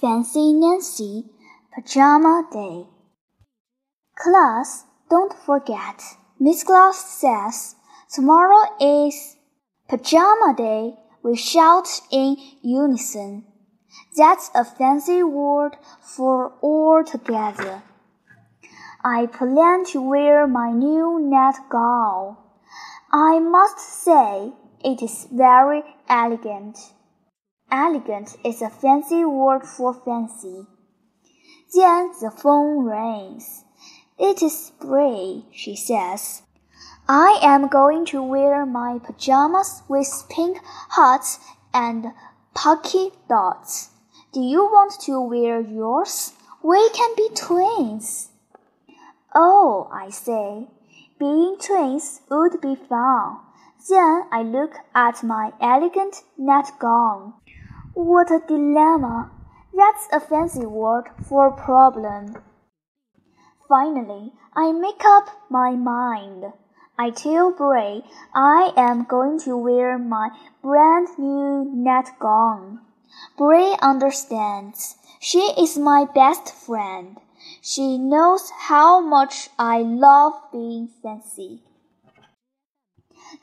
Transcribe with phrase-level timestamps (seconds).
[0.00, 1.24] Fancy Nancy,
[1.74, 2.86] Pajama Day.
[4.16, 6.00] Class, don't forget,
[6.38, 7.74] Miss Glass says
[8.08, 9.34] tomorrow is
[9.88, 10.94] Pajama Day.
[11.24, 13.44] We shout in unison.
[14.16, 17.82] That's a fancy word for all together.
[19.04, 22.36] I plan to wear my new net gown.
[23.12, 24.52] I must say
[24.84, 26.78] it is very elegant.
[27.70, 30.66] Elegant is a fancy word for fancy.
[31.74, 33.64] Then the phone rings.
[34.18, 36.42] It is spring, she says.
[37.06, 41.40] I am going to wear my pajamas with pink hearts
[41.74, 42.06] and
[42.54, 43.90] polka dots.
[44.32, 46.32] Do you want to wear yours?
[46.62, 48.30] We can be twins.
[49.34, 50.68] Oh, I say,
[51.18, 53.40] being twins would be fun.
[53.88, 57.34] Then I look at my elegant net gown.
[57.98, 59.32] What a dilemma!
[59.74, 62.36] That's a fancy word for a problem.
[63.68, 66.44] Finally, I make up my mind.
[66.96, 70.30] I tell Bray I am going to wear my
[70.62, 72.82] brand new net gown.
[73.36, 74.94] Bray understands.
[75.18, 77.16] She is my best friend.
[77.60, 81.64] She knows how much I love being fancy.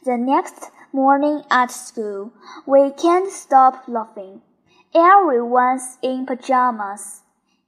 [0.03, 2.31] The next morning at school,
[2.65, 4.41] we can't stop laughing.
[4.93, 7.21] Everyone's in pajamas,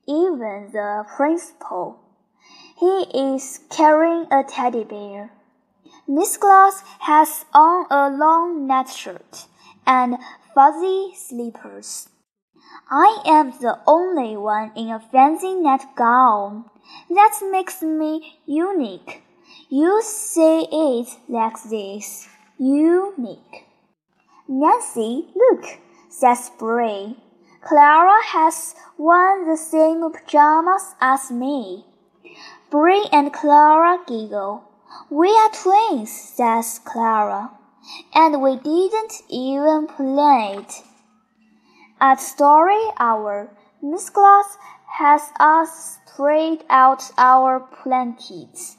[0.07, 1.99] even the principal.
[2.79, 5.31] He is carrying a teddy bear.
[6.07, 9.47] Miss Glass has on a long net shirt
[9.85, 10.17] and
[10.55, 12.09] fuzzy slippers.
[12.89, 16.65] I am the only one in a fancy net gown.
[17.09, 19.23] That makes me unique.
[19.69, 22.27] You say it like this.
[22.58, 23.66] Unique.
[24.47, 25.66] Nancy, look,
[26.09, 27.16] says Bray.
[27.61, 31.86] Clara has worn the same pajamas as me.
[32.69, 34.64] Bray and Clara giggle.
[35.09, 37.52] We are twins, says Clara.
[38.14, 40.73] And we didn't even plan it.
[41.99, 43.49] At story hour,
[43.81, 44.58] Miss Glass
[44.98, 48.77] has us spread out our blankets.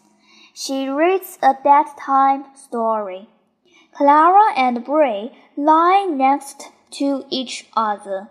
[0.61, 3.29] She reads a bedtime story.
[3.93, 8.29] Clara and Bray lie next to each other.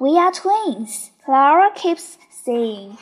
[0.00, 2.98] We are twins, Clara keeps saying.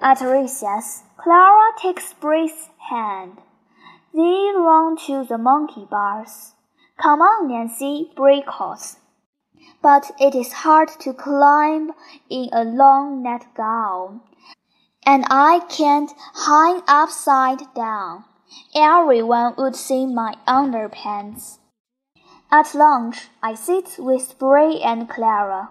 [0.00, 3.42] At recess, Clara takes Bray's hand.
[4.14, 6.54] They run to the monkey bars.
[6.96, 8.96] Come on, Nancy, Bray calls.
[9.82, 11.90] But it is hard to climb
[12.30, 14.22] in a long net gown,
[15.06, 16.12] and I can't
[16.46, 18.24] hang upside down.
[18.74, 21.58] Everyone would see my underpants.
[22.50, 25.70] At lunch, I sit with Bray and Clara.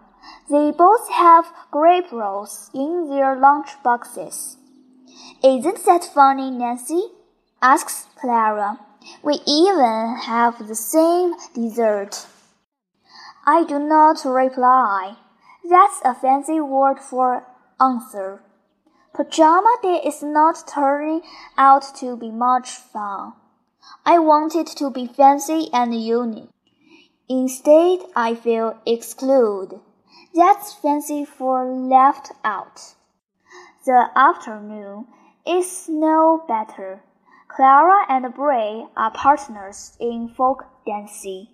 [0.49, 4.57] They both have grape rolls in their lunch boxes.
[5.43, 7.07] Isn't that funny, Nancy?
[7.61, 8.79] asks Clara.
[9.21, 12.25] We even have the same dessert.
[13.45, 15.15] I do not reply.
[15.69, 17.45] That's a fancy word for
[17.79, 18.41] answer.
[19.13, 21.21] Pajama Day is not turning
[21.55, 23.33] out to be much fun.
[24.05, 26.49] I wanted to be fancy and unique.
[27.29, 29.79] Instead, I feel excluded.
[30.33, 32.95] That's fancy for left out.
[33.85, 35.05] The afternoon
[35.45, 37.03] is no better.
[37.47, 41.49] Clara and Bray are partners in folk dancing.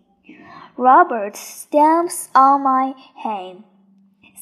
[0.77, 3.65] Robert stamps on my hand.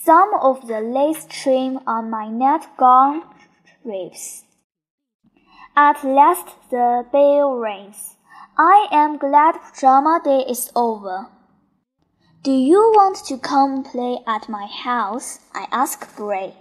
[0.07, 3.23] Some of the lace trim on my net gown
[3.83, 4.45] drips.
[5.75, 8.15] At last the bell rings.
[8.57, 11.27] I am glad drama day is over.
[12.41, 15.39] Do you want to come play at my house?
[15.53, 16.55] I ask Bray.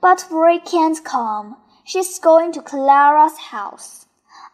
[0.00, 1.56] But Bray can't come.
[1.84, 4.06] She's going to Clara's house.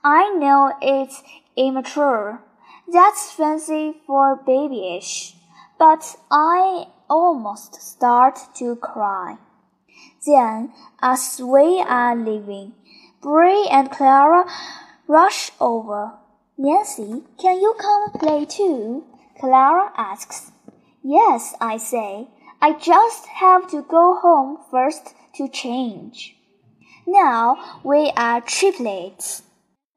[0.03, 1.23] I know it's
[1.59, 2.41] immature.
[2.91, 5.35] That's fancy for babyish.
[5.79, 9.37] But I almost start to cry.
[10.27, 12.75] Then, as we are leaving,
[13.21, 14.45] Bray and Clara
[15.07, 16.13] rush over.
[16.57, 19.05] Nancy, can you come play too?
[19.39, 20.53] Clara asks.
[21.03, 22.29] Yes, I say.
[22.61, 26.37] I just have to go home first to change.
[27.07, 29.43] Now we are triplets.